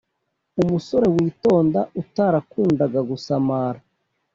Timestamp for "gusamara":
3.09-3.79